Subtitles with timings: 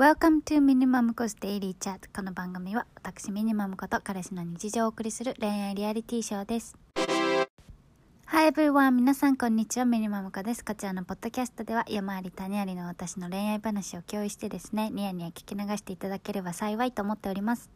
[0.00, 2.08] Welcome to Minimum Cost Daily Chat.
[2.16, 6.74] この番組は私ミニマムこと彼氏の日常をお送りする恋愛リアリティショーです。
[8.28, 8.92] Hi everyone.
[8.92, 9.84] 皆さんこんにちは。
[9.84, 10.64] ミニマムコです。
[10.64, 17.68] こちらのポッドキャストでは山あり谷ありの私の恋愛話を共有してですねニヤニヤ聞き流していただければ幸いと思っております。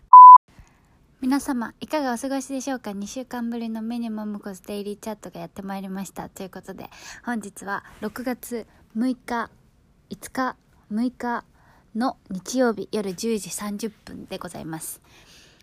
[1.20, 6.30] 皆様いかがお過ごしでしょうか？2週間ぶりのミニマムコスデイリーチャットがやってまいりました。
[6.30, 6.88] ということで
[7.22, 8.66] 本日は6月
[8.96, 9.50] 6日
[10.08, 10.56] 5日
[10.90, 11.44] 6日
[11.94, 15.00] の日曜日夜10時30分でございます。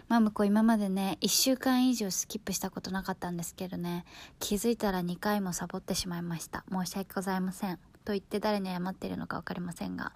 [0.08, 4.04] まあ向こ今までね1週間以上スキップしたことなかったんですけどね
[4.40, 6.66] 気づいたら2回もサボってしまいました。
[6.72, 7.80] 申し訳ございません。
[8.04, 10.12] と言って誰に謝っているのか分かりませんが。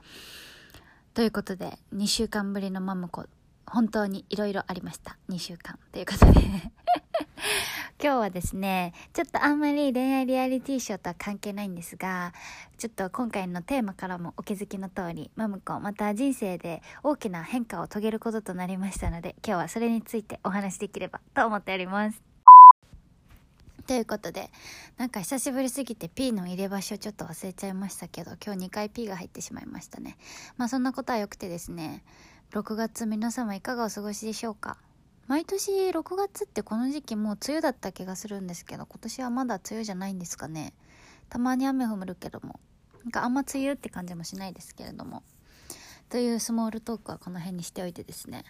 [1.14, 3.26] ということで2週間ぶりのマムコ
[3.66, 5.18] 本当にいろいろありました。
[5.30, 5.80] 2週間。
[5.92, 6.42] ということで。
[8.02, 12.34] 今日はですねちょっとあんまり恋愛リアリティショーとは関係ないんですが
[12.78, 22.22] ちょっと今回のテーマからもお気づきの通りマムコまた人生で大きな変化を遂げることとなりましたので今日はそれについてお話しできればと思っております。
[23.88, 24.50] ということで
[24.98, 30.18] なんか久しぶりすぎて P の入れ場所ちょっと忘れちゃいましたけど今日2回 P が入ってしまいましたね。
[30.58, 32.04] まあそんなことはよくてですね
[32.52, 34.78] 6月皆様いかがお過ごしでしょうか？
[35.28, 40.74] 毎年6月ってこの時期もう梅雨だった気がするんですけど今年はまだ梅雨じゃないんですかね。
[41.30, 42.60] たまに雨降るけども。
[43.04, 45.24] なんかあんま梅雨って感じもしないですけれども。
[46.10, 48.44] というスモールトークはこの辺にしておいてですね。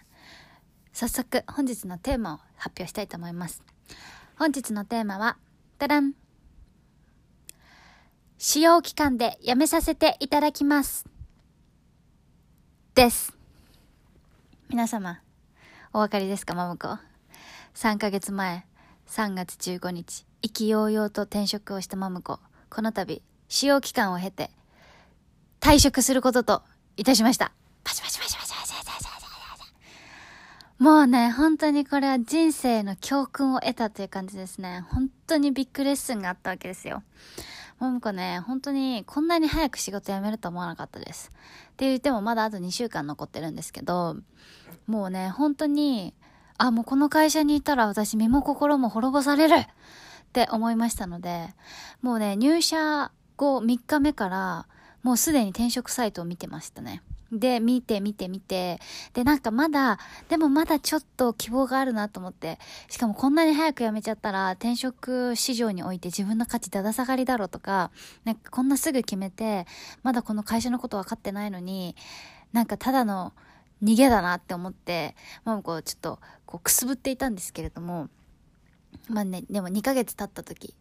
[0.92, 3.62] 早速本日のテーマを発表したいと思います。
[4.38, 5.38] 本日のテーマは
[5.78, 6.12] ダダン。
[8.38, 11.06] 使用期間でやめさせていただきます。
[12.94, 13.36] です。
[14.68, 15.25] 皆様
[15.96, 16.98] お分かりですかマムコ
[17.74, 18.66] ？3ヶ月前
[19.08, 24.50] 3月15日意気揚々と転職をしたマムコこの度使用期間を経て
[25.58, 26.62] 退職することと
[26.98, 27.50] いたしました
[27.82, 29.16] パチパチパチパチパチパチパチパチ
[30.78, 34.84] もうね、本当にこれは人生の教訓を得たという感じですね。
[34.90, 37.02] 本当にビッグレッスンがあったわけですよ。
[37.78, 41.30] ももこね、本当にこんなに早く仕事辞めると思わなかったです。
[41.30, 44.16] って言ってもまだあと2週間残ってるんですけど、
[44.86, 46.14] もうね、本当に、
[46.58, 49.66] あ、もうこの会社にいたら私身も心も滅ぼされるっ
[50.32, 51.48] て思いましたので、
[52.02, 54.66] もうね、入社後3日目から
[55.02, 57.02] もうすでに転職サイトを見てましたね。
[57.32, 58.80] で、見て見て見て、
[59.12, 59.98] で、なんかまだ、
[60.28, 62.58] でもまだちょっと希望があるなと思って、
[62.88, 67.90] しかもこんなに早く辞めちゃったら、転職市場において自分の価値だだ下がりだろうとか、
[68.24, 69.66] なんかこんなすぐ決めて、
[70.02, 71.96] まだこの会社のこと分かってないのに、
[72.52, 73.32] なんかただの
[73.82, 75.14] 逃げだなって思って、
[75.44, 78.08] まあこうちょっと、こうくすぶっていたんですけれども、
[79.08, 80.74] まあね、でも2ヶ月経った時、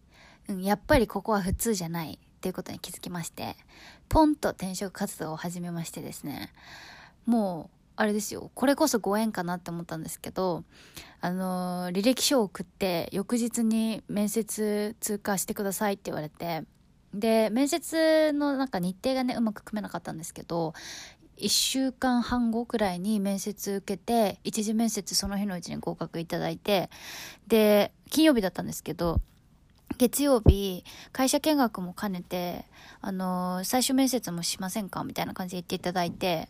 [0.47, 2.19] うん、やっぱりここは普通じゃない。
[2.35, 3.56] っていうことに気づきまして、
[4.07, 6.53] ポンと転職活動を始めましてですね、
[7.25, 10.63] もう、あれですよ、これこそご縁かなって思ったんですけど、
[11.22, 16.66] あのー、履歴書を送って、翌日に面接通過してくださいって言われて、
[17.16, 20.75] で、面接のなんか日程がね、うまく組めなかったんですけど、
[21.45, 26.89] 1週間半後くらいに面接受けて、一次面接その日のうちに合格いただいて、
[27.47, 29.22] で、金曜日だったんですけど、
[30.00, 32.66] 月曜日、会社見学も兼ねて、
[33.00, 35.03] あの、最終面接もしませんか？
[35.03, 36.50] みたいな感じで言っていただいて、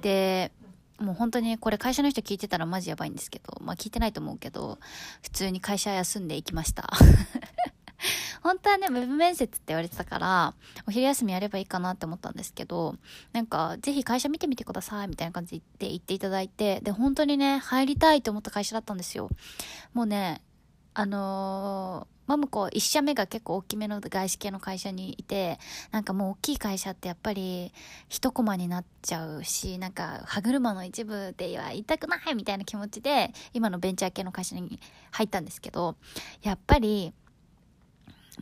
[0.00, 0.50] で、
[0.98, 4.80] もう本当にこれ会社の人聞いてたらマジやばいんですけど、まあ聞いてないと思うけど、
[5.22, 6.90] 普通に会社休んで行きました。
[8.42, 10.54] 本当はね、ウェブ面接って言われてたから、
[10.86, 12.96] お昼休みやればいいかなって思ったんですけど、
[13.32, 19.30] なんか、ぜひ会社見てみてください、みたいな感じで言っていただいて、で、本当にね、入りたいと思った会社だったんですよ。
[19.94, 20.42] もうね、
[20.94, 25.58] あのーマムコ1社目が結構大きめの外資系の会社にいて、
[25.90, 27.72] なんかもう大きい会社ってやっぱり
[28.08, 34.78] 一コマになっちゃうし、なんか歯車の一部では言いたくないみたいな気持ちで、今のベンチャー系の会社に
[35.10, 35.96] 入ったんですけど、
[36.42, 37.12] やっぱり、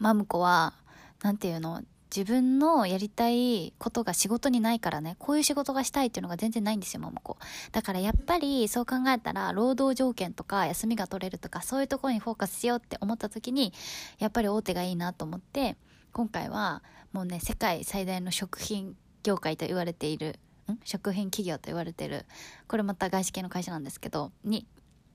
[0.01, 0.75] マムコは、
[1.23, 1.83] なんていうの、
[2.15, 7.37] 自分のやりたいことが仕事にないからね、こういう仕事がしたいっていうのが全然ないんですよ、マモコ。
[7.71, 13.73] だからやっぱりそう考えたら、労働条件とか休みが取れるとか、そういうところにフォーカスしようって思った時に、
[14.19, 15.77] やっぱり大手がいいなと思って、
[16.13, 16.83] 今回は
[17.13, 20.79] もうね、世界最大の食品業界と言われている、ん？
[20.83, 22.27] 食品企業と言われてる、
[22.67, 24.67] これまた外資系の会社なんですけど、に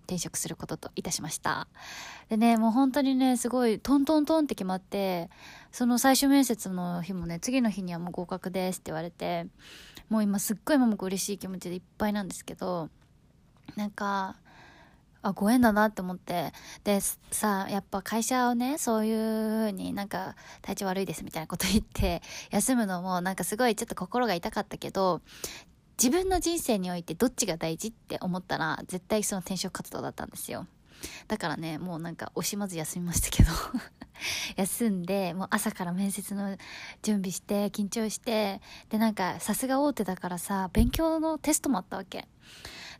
[0.05, 1.67] 転職することといたしました。
[2.29, 5.29] でね、もう本当にね、すごいトントントンって決まって、
[5.71, 9.47] その最終面接の日もね、次の日にはもう合格ですって言われて、
[10.09, 12.89] もう今すっごいも嬉しい気持ちでいっぱいなんですけど、
[13.75, 14.37] なんか、
[15.25, 16.53] あ、ご縁だなって思って。
[16.83, 22.21] で、さ、やっぱ会社をね、そういう風になんか体調悪いですみたいなこと言って、
[22.51, 25.21] 休むのもなんかすごいちょっと心が痛かったけど、
[25.97, 30.67] 自分の人生においてどっちが大事って思ったら絶対その転職活動だったんですよ。
[31.27, 33.51] だからねもうなんか惜しまず休みましたけど。
[34.55, 36.57] 休んでもう朝から面接の
[37.03, 42.27] 準備して緊張してでなんかさすが大手だからさ勉強のテストもあったわけ。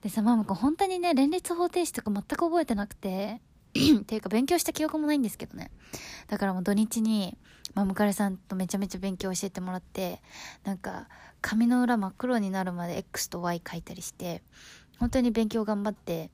[0.01, 3.41] でさママ子本当にね連立方程式とか全く覚えてなくて
[4.07, 5.69] ていうか勉強した記憶もないんですけどね。
[6.27, 7.37] だからもう土日に
[7.73, 10.21] まあ、ムカレさんとめちゃめちゃ勉強教えてもらって
[10.63, 11.07] なんか
[11.41, 14.41] 紙の裏真っ黒になるまで X と Y 書いたりして
[14.97, 16.31] 本当に勉強頑張って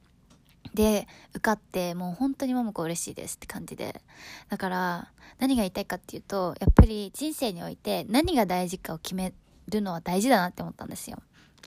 [0.75, 4.01] で受かってもう本当に桃子嬉しいですって感じで。
[4.49, 9.33] だから何が言いたいかっていうとやっぱり人生において何が大事かを決め
[9.67, 11.17] るのは大事だなって思ったんですよ。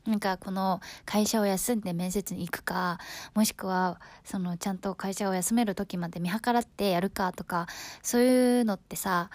[0.07, 2.99] なんかこの会社を休んで面接に行くか、
[3.35, 7.67] もしくはそのちゃんと会社を休める時まで見計らってやるかとか、
[8.03, 9.31] そういうのってさ、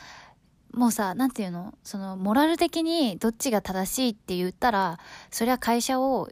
[0.74, 5.00] もうさ、なんていうのその、モラル的にどっちが正しいって言ったら、
[5.32, 6.30] そりゃ会社を、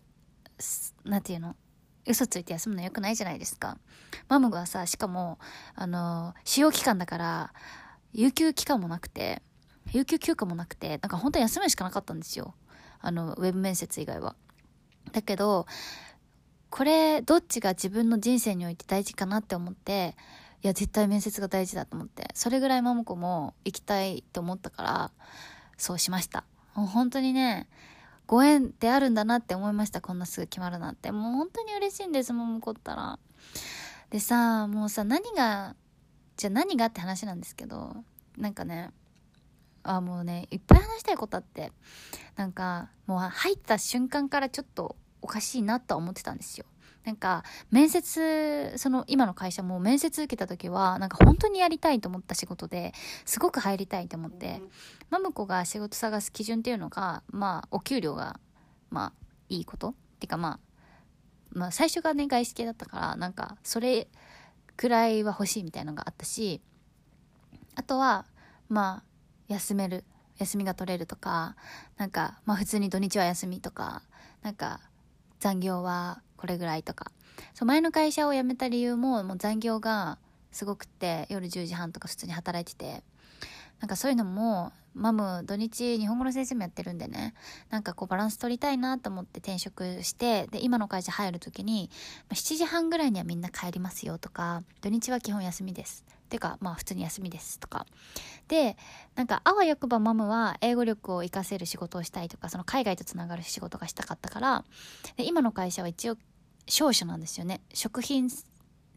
[1.03, 1.55] なんていうの
[2.05, 3.77] 嘘ついて休むの良くないじゃないですか。
[4.29, 5.39] マムがさ、しかも、
[5.75, 7.53] あの、使用期間だから、
[8.13, 9.41] 有給期間もなくて、
[9.91, 12.55] 有給休暇もなくて、なんか本当に休むしかなかったんですよ。
[12.99, 14.35] あの、ウェブ面接以外は。
[15.11, 15.65] だけど、
[16.69, 20.15] これ、どっちが自分の人生において大事かなって思って、
[20.63, 25.11] いや、絶対面接が大事だと思って、それぐらい桃子も行きたいと思ったから、
[25.77, 26.43] そうしました。
[26.75, 27.67] もう本当にね、
[28.25, 30.01] ご縁ってあるんだなって思いました。
[30.01, 31.11] こんなすぐ決まるなんて。
[31.11, 33.19] もう本当に嬉しいんです、桃子ったら。
[34.09, 35.75] でさ、もうさ、何が、
[36.35, 38.03] じゃあ何がって話なんですけど、
[38.37, 38.91] なんかね、
[39.89, 41.71] あもうねいっぱい話したいことあって
[42.35, 46.65] なんかもう入った瞬間からちょっとおかしいなとは思ってたんですよ。
[47.03, 52.91] なんか面接その今の会社も面接受けた時はなんか本当にやりたいと思った仕事で
[53.23, 54.61] すごく入りたいと思って
[55.09, 58.41] マムコが仕事探す基準っていうのがまあお給料が
[58.89, 59.13] まあ
[59.47, 59.95] いいこと。
[60.17, 60.59] っていうかまあ
[61.51, 64.07] まあ最初がね外資系だったからなんかそれ
[64.75, 66.61] くらいは欲しいみたいなのがあったし
[67.75, 68.25] あとは
[68.67, 69.06] まあ
[69.47, 70.03] 休める
[70.37, 71.55] 休みが取れるとか
[71.97, 74.03] なんかまあ普通に土日は休みとか
[74.43, 74.79] なんか
[75.39, 77.11] 残業はこれぐらいとか。
[77.53, 80.17] そう前の会社を辞めた理由ももう残業が
[80.51, 83.03] すごくって夜10時半とか普通に働いてて。
[83.79, 87.35] なんかそういうのもマム土日日本語の先生もやってるんでね。
[87.69, 91.91] なんかこうバランス取りたいなと思って転職してで今の会社入る時に
[92.31, 96.03] 7時半ぐらいにはみんな帰りますよとか土日は基本休みです。
[96.27, 97.85] ていうかまあ普通に休みですとか。
[98.47, 98.77] で
[99.15, 104.65] なんかあわよくばマムは英語力を活かせる仕事をしたいとかその海外とつながる仕事がしたかったから。
[105.15, 106.17] で今の会社は一応
[106.67, 107.61] 商社なんですよね。
[107.73, 108.29] 食品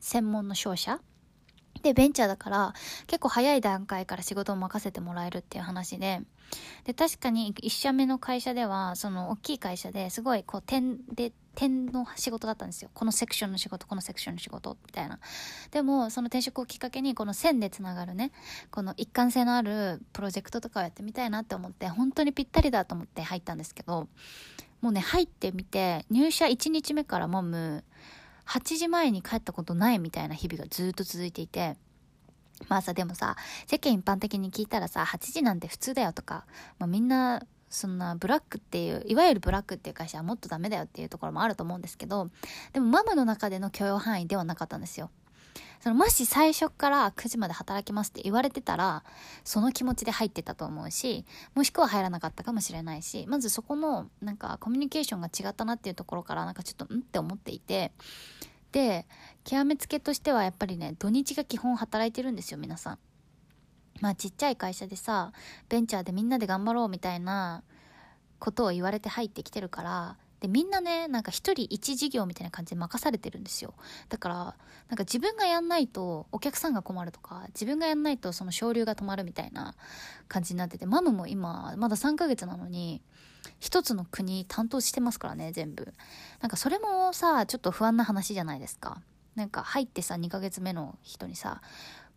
[0.01, 1.01] 専門の商社。
[1.83, 2.75] で、ベンチャーだから、
[3.07, 6.21] 結構早い段階から仕事を任せてもらえるっていう話で、
[6.85, 12.91] で、確かに一社目の会社では、その大きい会社ですごい、こう、点で、点の仕事だったんですよ。
[12.95, 15.19] このセクションの仕事、このセクションの仕事、みたいな。
[15.71, 18.33] でも、その転職をきっかけに、この線でつながるね、
[18.71, 24.09] この一貫性のあるプロジェクトとかをやってみたいなって思って、本当にぴったりだと思って入ったんですけど、
[24.81, 27.85] もうね、入ってみて、入社1日目からもむ、
[28.51, 31.77] 8時前に帰ったことないみたいな日々がずっと続いていて、
[32.69, 33.37] まあさ、でもさ、
[33.67, 36.47] 世間一般的に聞いたらさ、8時なんて普通だよとか、
[36.81, 42.29] まあみんな、そんなブラックっていう、いわゆるブラックっていう会社はもっとダメだよっていうところもあると思うんですけど、
[42.73, 45.11] でもママの中での許容範囲ではなかったんですよ。
[45.81, 49.03] そのもし最初から9時まで働きますって言われてたら、
[49.45, 57.93] その気持ちで入ってたと思うし、もしくは入らなかったかもしれないし、まずそこのなんかコミュニケーションが違ったなっていうところからなんかちょっとんって思っていて、
[58.73, 59.07] で、
[59.45, 62.99] 極めつけとしてはやっぱりね、土日が基本働いてるんですよ、皆さん。
[64.01, 65.33] まあちっちゃい会社でさ、
[65.69, 67.63] ベンチャーでみんなで頑張ろうみたいな
[68.39, 73.75] ことを言われて入ってきてるから、で、みんなね、なんか一人一事業みたいな感じで任されてるんですよ。
[74.09, 74.35] だから、
[74.89, 79.75] なんか自分がやんないとお客さんが困るとか、自分がやんないとその省流が止まるみたいな
[80.29, 83.03] 感じになってて、マムも今、まだ3ヶ月なのに、
[83.59, 85.93] 一つの国担当してますからね、全部。
[86.41, 89.03] なんかそれもさ、ちょっと不安な話じゃないですか。
[89.35, 91.61] なんか入ってさ、2ヶ月目の人にさ、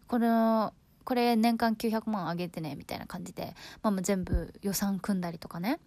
[0.07, 5.79] これの、これ年間900万あげてねみたいな感じで、まあ、全部予算組んだりとかね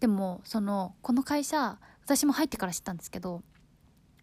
[0.00, 3.42] でもそのこの会社私も入ってから知ったんですけど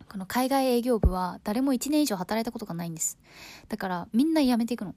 [0.09, 3.17] この海外営業部は誰も1年以上働いたことがないんです。
[3.67, 4.93] だからみんな辞めていくの。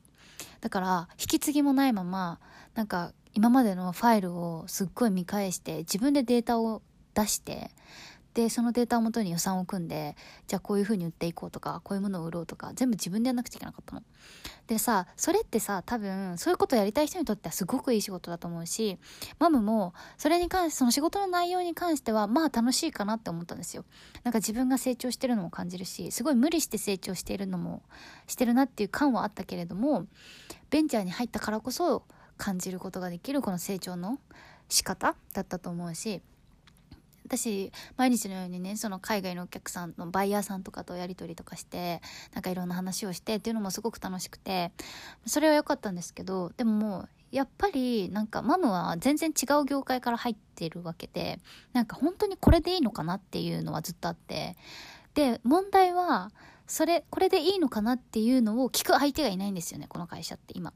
[0.60, 2.38] だから引き継ぎもないまま
[2.74, 6.82] なんか今までのファイルをすっごい見返して自分でデータを
[7.14, 7.70] 出して
[8.36, 10.14] でそのデータをもとに予算を組んで
[10.46, 14.02] じゃあこういう風に売っていこうとかこういうものを売ろうとか全部自分でやんなくちゃいけなかったの。
[14.66, 18.98] でさそれってさ多分そういうことをやりたい人にとってはすごくいい仕事だと思うし
[19.38, 23.86] マムもそれに関してその仕事の内容に関してはまあ楽しいかなって思ったんですよ。
[24.22, 27.80] なんか自分が成長してるのも感じるしすごい無理して成長しているのも
[28.26, 30.06] してるなっていう感はあったけれども
[30.68, 32.04] ベンチャーに入ったからこそ
[32.36, 34.18] 感じることができるこの成長の
[34.68, 36.20] 仕方だったと思うし
[37.26, 42.00] 私毎日のようにねその海外のお客さんのバイヤーさんとかとやり取りとかして
[42.32, 44.72] なんかいろんな話をしてっていうのもすごく楽しくて
[45.26, 51.40] それは良かったんですけどでももうやっぱりなんかマムは全然違う業界から入ってるわけで
[51.72, 54.56] なんか本当にこれでいいのかなっていうのはずっとあって
[55.14, 56.30] で問題は
[56.66, 60.72] それこれでいいのかなっていうのを聞く相手がいないんですよねこの会社って今。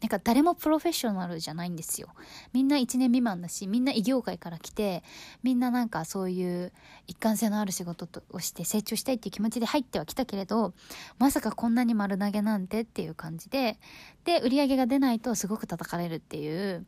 [0.00, 2.08] なんか誰もプロフェッショナルじゃないんですよ。
[2.52, 5.02] みんな1年未満だし、みんな異業界から来て、
[5.42, 6.72] みんななんかそういう
[7.06, 10.74] 一貫性のある仕事をして成長したいっていう気持ちで入ってはきたけれど、
[11.18, 13.78] まさかこんなに丸投げなんてっていう感じで、
[14.24, 16.86] で、売り上げが出ないとすごく叩かれるっていう。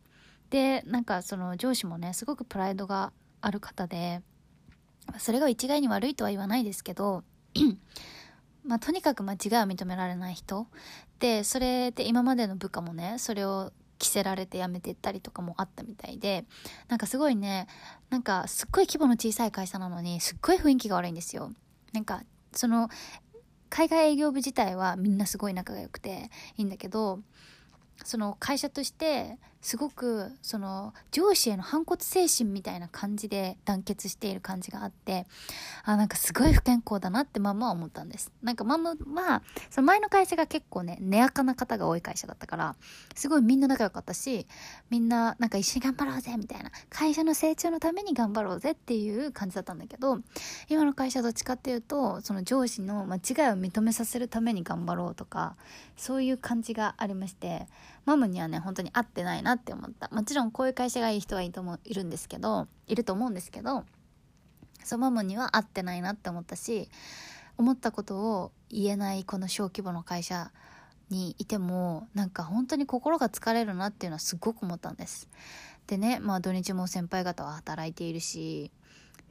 [0.51, 4.21] で、なんかその上司もね、すごくプライドがある方で、
[5.17, 7.25] それが一概に悪いとは言わないですけど、
[8.69, 10.67] まあ、とにかく間違いを認められない人。
[11.19, 16.45] でそれで今までの部下もねそれを着せられて辞めていったりとかもあったみたいで
[16.87, 17.67] なんかすごいね
[18.11, 21.51] なんかすっごい規模の小さい会社なのにすっごい雰囲気が悪いんですよ。
[21.93, 22.23] なんか
[22.53, 22.89] その
[23.71, 27.21] 海外営業部自体はみんなすごい仲が良くていいんだけど
[28.05, 35.27] その会社としてすごくその上司への反骨精神みたいな感じで団結している感じがあって
[35.85, 38.33] あなんかすごい不健康だなってママは思ったんです。
[38.43, 42.77] なんかママはその前の会社が結構ね根やかな方が多い会社だったから
[43.15, 44.47] すごいみんな仲良かったし
[44.91, 50.21] みんななんか一緒に頑張ろうぜみたいな会社の成長のために頑張ろうぜっていう感じだったんだけど
[50.69, 53.23] 今の会社どっちかっていうとその上司の間違いを
[53.59, 55.57] 認めさせるために頑張ろうとか
[55.97, 57.67] そういう感じがありまして
[58.05, 60.09] マムにはね本当に合ってないなって思った。
[60.11, 63.85] もちろんこういう会社がいい人はいいと思いるんですけどいると思うんですけど
[64.85, 66.89] そうマムには合ってないなって思ったし
[67.57, 70.53] 思ったことを言えないこの小規模の会社
[71.11, 75.29] にいてもなんか本当に心が疲れるなっていうのはすごく思ったんです。
[75.87, 78.71] でねまあ土日も先輩方は働いているし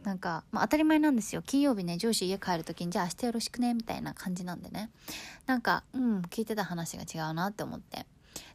[0.04, 1.42] なんか、まあ、当たり前なんですよ。
[1.42, 4.90] 金曜日ね上司家帰る時にじゃあ明日よろしくねみたいな感じなんでね。
[5.46, 8.06] なんかうん聞いてた話が違うなって思って。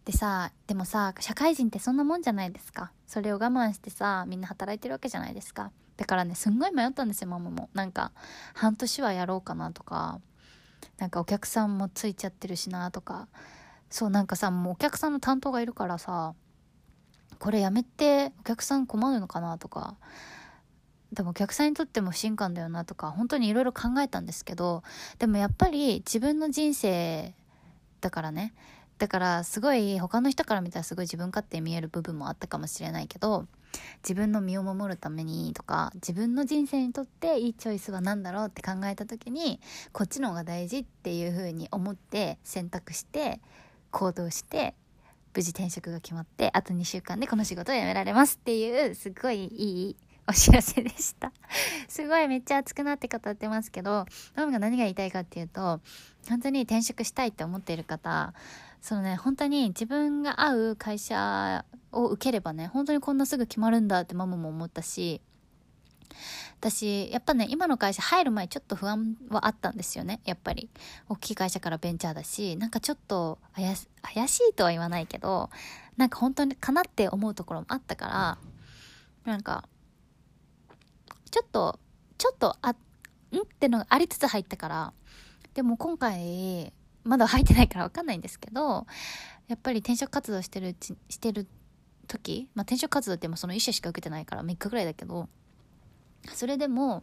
[0.04, 2.92] でさでもさ社会人ってそんなもんじゃないですか。
[3.06, 5.70] それを我慢してさみんな働いてるわけじゃないですか。
[5.96, 7.68] だからねすんごい迷ったんですよママも。
[7.74, 8.12] なんか
[8.54, 10.20] 半年はやろうかなとか。
[10.98, 13.28] なんかお客さんもついちゃってるしなとか。
[13.90, 16.34] そうなんかさもうお客さんの担当がいるからさ
[17.38, 19.96] これやめてお客さん困るのかなとか。
[21.12, 24.82] でもお客さんにとっても不信感だよなとか本当にいろいろ考えたんですけど
[25.18, 27.34] でもやっぱり自分の人生
[28.00, 28.54] だからね。
[29.02, 33.46] だからすごい他の人から見たらすごい自分勝手に見える部分もあったかもしれないけど
[34.04, 39.58] 自分の身を守るためにとか自分の人生にとっていいチョイスは何だろうって考えた時に
[39.90, 43.40] こっちの方が大事っていう風に思って選択して
[43.90, 44.76] 行動して
[45.34, 49.96] 無事転職が決まってあと2週間でこの仕事を辞められますっていうすごいいい
[50.28, 51.32] お知らせでした。
[51.88, 54.06] すごいめっちゃ熱くなって語ってますけど
[54.36, 55.80] マムが何が言いたいかっていうと
[56.28, 58.32] 本当に転職したいって思っている方
[58.82, 65.22] そのね、本当に自分が合う会社を受ければね、本当にこんなすぐ決まるんだってママも思ったし、
[66.58, 70.68] 私、やっぱね、今の会社入る前ちょっと不安はあったんですよね、やっぱり。
[71.08, 75.50] 大きい会社からベンチャーだし、なんかちょっと怪しいとは言わないけど、
[75.96, 78.38] なんか本当にかなって思うところもあったから、
[79.24, 79.68] なんか、
[81.30, 81.78] ちょっと、
[82.18, 82.74] ちょっと、あ、ん？
[82.74, 82.76] っ
[83.60, 84.92] てのがありつつ入ったから、
[85.54, 86.72] でも今回、
[87.04, 88.86] まだ入ってないから分かんないんですけど
[89.48, 90.76] やっぱり転職活動してる
[91.08, 91.46] してる
[92.06, 95.28] 時、まあ、転職活動ってもその1社しか受けてないから3日ぐらいだけど
[96.34, 97.02] それでも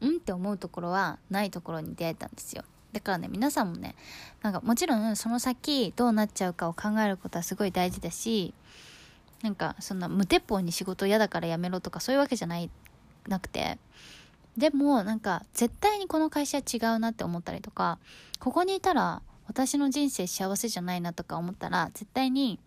[0.00, 2.64] うんって思うところはないところに出会えたんですよ。
[2.92, 3.94] だからね皆さんもね
[4.42, 8.52] なんかもちろんその先どうなっちゃうかを考えることはすごい大事だし
[9.42, 12.70] なんかそんな無鉄砲に仕事嫌だからやめろとかそういうわけじゃない
[13.26, 13.78] なくて。
[14.56, 17.98] でもなんか絶対にこの会社違うなって思ったりとか
[18.38, 19.22] ここにいたら
[19.52, 22.58] 私の人生幸せじゃないなとか思ったら絶対に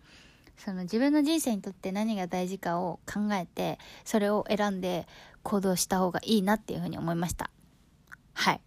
[0.56, 5.08] その自分の人生にとって何が大事かを考えてそれを選んで
[5.42, 7.50] 行動した方がいいなっていうふうに思いました。
[8.34, 8.60] はい。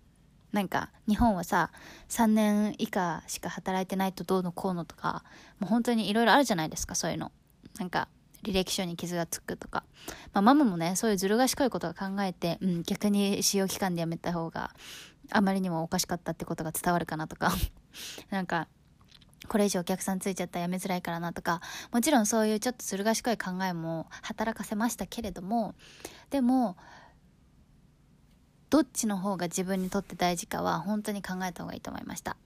[0.51, 1.71] なんか日本はさ
[2.09, 5.23] 3年以下しか働いてないとどうのこうのとか
[5.59, 7.31] もう本当にいろいろあるじゃないですかそういうの。
[7.79, 8.09] なんか
[8.43, 9.85] 履歴書に傷がつくとか、
[10.33, 14.71] まあ、ママもねそういうずる賢いことを考えて、うん、逆に使用期間でやめた方が
[15.31, 17.53] あまりにもおかしかったってことが伝わるかなとか。
[18.29, 18.67] なんか
[19.47, 25.75] これ以上お客さんついちゃったらやめづらいからなとかもちろんそういうちょっとずる賢い考えも働かせましたけれども
[26.29, 26.77] でも
[28.69, 32.37] どっちの方が自分にとって大事かは本当に考えた方がいいと思いました。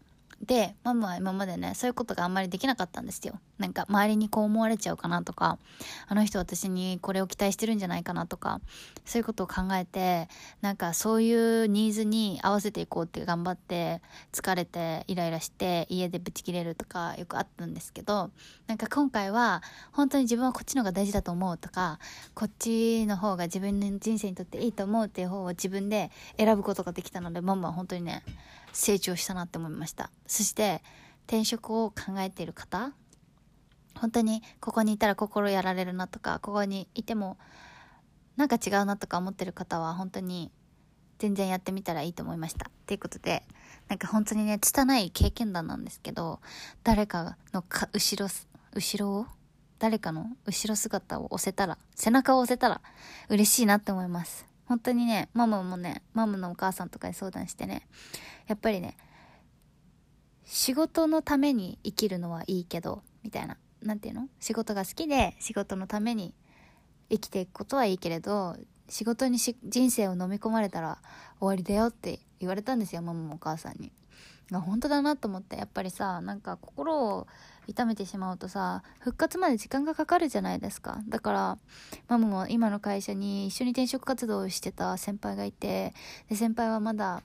[0.45, 3.39] で、ママは今までね、そういうことがあんまりできなかったんですよ。
[3.59, 5.57] なんか、周りにこう思われちゃうかなとか、
[6.07, 8.59] あの人私にこれを期待してるんじゃないかなとか、
[9.05, 10.27] そういうことを考えて、
[10.61, 14.01] なんかそういうニーズに合わせていこうって頑張って、
[14.33, 18.31] 疲れて、イライラして、家でブチ切れるとか、よくあったんですけど、
[18.67, 21.99] なんか今回は、本当に自分はこっちの方が大事だと思うとか、
[22.33, 28.23] こっちの方が自分の人生にとっていいと思うっていう方を自分で選ぶことができたので、ママは本当にね、
[28.73, 30.11] 成長したなって思いました。
[30.27, 30.83] そして
[31.27, 32.93] 転職を考えている方
[33.95, 37.37] 本当にここにいたら心やられるなとかここにいても
[38.35, 40.51] なんか違うなとか思ってる方は本当に
[41.19, 42.65] 全然やってみたらいいと思いました。
[42.67, 43.43] っていうことで
[43.87, 46.41] なんか本当にね拙い経験談なんですけど
[46.83, 48.31] 誰かのか後ろ
[48.73, 49.25] 後ろを
[49.79, 52.81] 誰かの後ろ姿を押せたら背中を押せたら
[53.29, 54.45] 嬉しいなって思います。
[54.65, 57.87] 本当にねママもねママのお母さんとかに相談してね
[58.47, 58.97] やっぱりね
[60.45, 63.57] 仕事のために生きるのはいいけどみたいな。
[63.81, 64.29] 何て言うの？
[64.39, 66.33] 仕事が好きで仕事のために
[67.09, 68.55] 生きていくことはいいけれど
[68.87, 70.99] 仕事にし人生を飲み込まれたら
[71.39, 73.91] 終わりだよって言われたんですよママもお母さんに。
[74.51, 75.57] 本当だなと思って。
[75.57, 77.27] やっぱりさなんか心を
[77.67, 81.01] 痛めてしまうとさ復活まで時間がかかるじゃないですか。
[81.09, 81.57] だから
[82.07, 85.93] ママも今の会社に一緒に転職活動をしてた先輩がいて
[86.29, 87.23] で先輩はまだ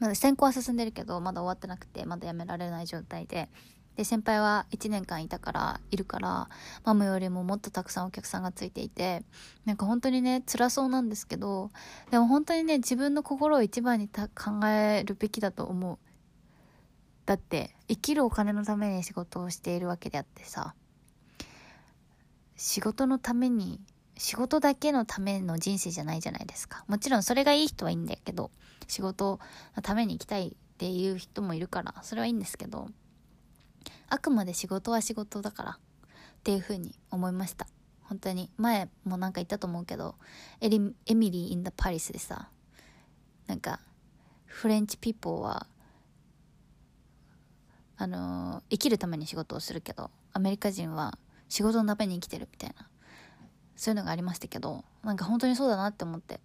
[0.00, 3.48] まだ選考は進んでるけどまだ終わってなくてまだ辞められない状態で。
[3.96, 6.48] で先輩は1年間いたからいるから
[6.82, 9.22] ママよりももっとたくさんお客さんがついていて
[9.66, 11.70] なんか本当にね辛そうなんですけど
[12.10, 15.98] でも本当にね自分の心を一番に考えるべきだと思う。
[17.26, 20.74] だって生きるお金のために仕事をしているわけであってさ
[22.56, 23.80] 仕事のために
[24.16, 26.84] 仕事だけのための人生じゃないじゃないですか。
[26.86, 28.50] もちろんそれがいい人はいいんだけど
[28.88, 29.40] 仕事
[29.76, 32.88] のために行きたいっていう人もいるからそれはいいんですけど
[34.08, 35.76] あくまで仕事は仕事だからっ
[36.44, 37.66] ていうふうに思いました。
[38.02, 38.50] 本当に。
[38.58, 40.16] 前もなんか言ったと思うけど
[40.60, 42.48] エリエミリー・イン・ダ・パリスでさ
[43.46, 43.80] なんか
[44.44, 45.66] フレンチピーポーは
[47.96, 51.16] あの生きるために仕事をするけどアメリカ人は
[51.48, 52.88] 仕事のために生きてるみたいな。
[53.76, 56.40] そういうのがありましたけどなんか本当にそうだなって思って。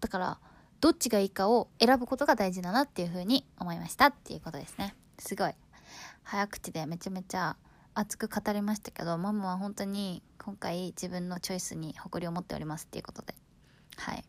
[0.00, 0.38] だから
[0.80, 4.94] どっちがいいかを選ぶことが大事だなっていうふうに思いましたっていうことですね。
[5.18, 5.54] すごい。
[6.24, 7.56] 早口でめちゃめちゃ
[7.94, 13.34] 熱く語りましたけどママは本当に今回自分のチョイスに誇りを持っておりますっていうことで。
[13.96, 14.24] はい。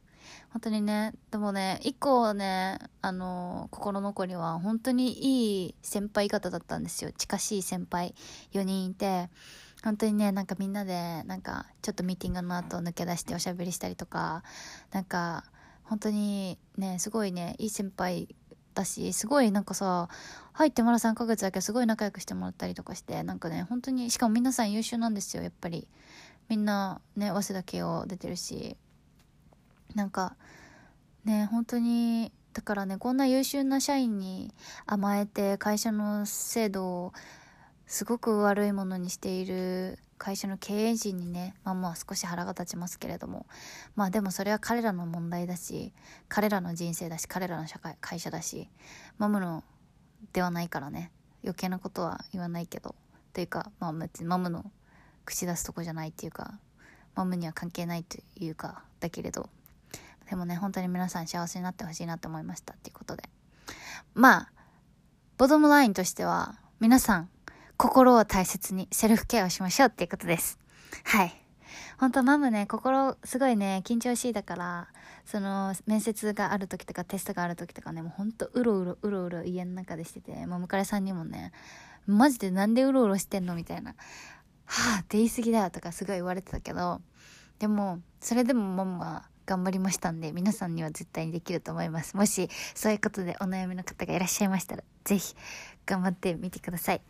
[0.51, 7.11] 本当にねでもね一個ねあの心残りは本当にいい先輩方だったんですよ。
[7.11, 8.15] 近しい先輩
[8.53, 9.29] 4人いて。
[9.85, 14.43] 本当にねなんかみんなでなんかちょっとミーティングの後抜け出しておしゃべりしたりとか
[14.91, 15.45] なんか
[15.83, 18.35] 本当にねすごいねいい先輩
[18.73, 20.09] だしすごいなんかさ
[20.53, 25.87] 入ってまだ3ヶ月だけどすごい仲良くしてもらったりとかしてなんかね本当にしかも皆さん優秀なんですよやっぱり。
[26.47, 28.77] みんなね早稲田慶応出てるし
[29.95, 30.35] なんか
[31.23, 34.53] ね本当にだからねこんな優秀な社員に
[34.85, 37.13] 甘えて会社の制度を
[37.87, 43.45] すごく悪いものにしている会社の経営陣にねまあまあ少し腹が立ちますけれども。
[43.95, 45.93] まあでもそれは彼らの問題だし
[46.27, 48.69] 彼らの人生だし彼らの社会会社だし
[49.17, 49.63] マムの
[50.33, 51.11] ではないからね。
[51.43, 52.95] 余計なことは言わないけど。
[53.33, 54.71] というかまあ別にマムの
[55.25, 56.59] 口出すとこじゃないっていうか
[57.13, 59.49] マムには関係ないというかだけれど。
[60.29, 63.29] でもね本当に皆さん幸せになってほしいなって思いましたっていうことで。
[64.13, 64.51] まあ
[65.37, 67.29] ボトムラインとしては皆さん
[67.77, 70.59] 心を大切にセルフケアをしましょうっていうことです
[71.03, 71.33] はい
[71.99, 74.87] 本当マムね心すごいね緊張しいだから
[75.25, 81.51] その面接がある時とかテストがある時とかねもうほんとうろうろうろうろ家の中でしててもう向井さんにもね
[82.05, 83.95] マジでなんでうろうろしてんのみたいな
[84.65, 87.01] はあって言い過ぎだよとかすごい言われてたけど
[87.59, 92.17] でもそれでもママは頑張りましたんで、皆さんには絶対にできると思います。
[92.17, 95.35] もし、そういうことでお悩みの方がいらっしゃいましたら、ぜひ、
[95.85, 97.01] 頑張ってみてください。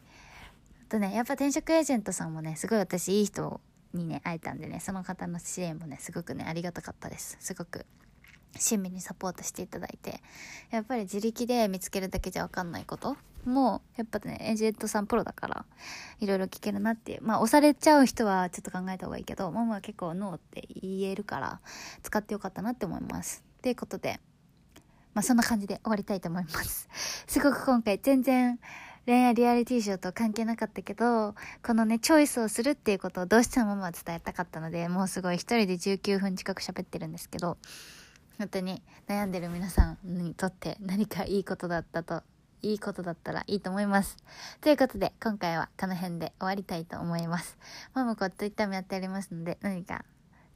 [0.88, 3.60] あとね、やっぱ転職エージェントさんもね、すごい私いい人
[3.94, 7.38] にね、会えたんでね、その方の支援もね、すごくね、ありがたかったです。
[7.40, 7.86] すごく。
[8.60, 10.22] 親身にサポートしていただいて
[10.72, 15.66] やっぱり自力で見つけるだけじゃ分かんないこともやっぱねエージェントさんプロだから
[16.20, 21.60] いろいろ聞けるなっていうまあ押されちゃう人はちょっと考えた方がいいけどママは結構ノーって言えるから
[22.02, 24.20] 使ってよかったなって思いますということで
[25.14, 26.90] まあそんな感じで終わりたいと思います
[27.28, 28.60] すごく今回全然
[29.06, 37.58] 恋愛リアリティショーと関係なかったけど、このね、チョイスをするっていうことをどうしてもママは伝えたかったので、もうすごい一人で19分近く喋ってるんですけど、
[38.40, 42.24] 本当に悩んでる皆さんにとって何かいいことだったと
[42.64, 44.18] いいことだったらいいと思います。
[44.60, 47.60] ということで、今回はこの辺で終わりたいと思います。
[47.94, 50.04] ママコ Twitter もやっておりますので、何か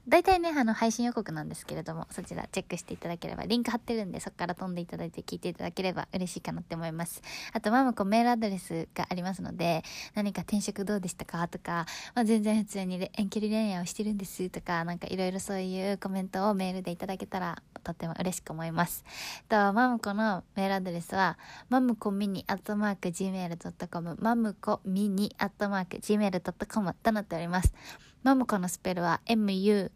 [0.09, 7.21] 大体ね、あの、配信予告なんですけれども、そちらチェックしていただければ、リンク貼ってるんで、そこから飛んでいただいて聞いていただければ嬉しいかなって思います。
[7.53, 9.83] あと、ママコメールアドレスがありますので、
[10.15, 19.05] 何か転職どうでしたかとか、まあ、全然普通に遠距離恋愛をしてるんですとか、なんかいろいろそういうコメントをメールでいただけたら、とっても嬉しく思います。
[19.47, 21.37] と、マムコのメールアドレスは、
[21.69, 27.75] マムコミニアットマーク Gmail.com、マムコミニアットマーク Gmail.com となっております。
[28.23, 29.91] マムコのスペルは MU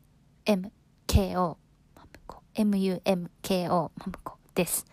[0.46, 1.58] MUMKO、
[2.56, 4.86] MUMKO、マムコです。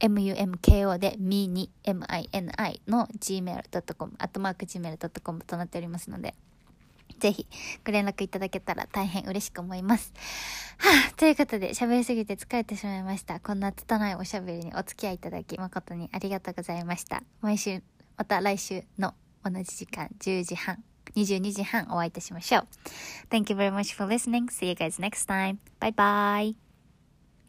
[0.00, 6.34] mumko で mini, mini の gmail.com、アットマーク gmail.com となっておりますので、
[7.18, 7.46] ぜひ
[7.86, 10.12] ご連絡いただけたら大変嬉しく思います。
[10.78, 13.40] はあ、ということで喋りすぎて疲れてしまいました。
[13.40, 17.22] こんな拙いおしゃべりにお付き合いいただき誠にありがとうございました。
[17.40, 17.82] 毎週、
[18.16, 22.66] また来週の同じ時間10時半22時半お会いいたしましょう。
[23.30, 24.46] Thank you very much for listening.
[24.46, 25.58] See you guys next time.
[25.80, 26.63] Bye bye.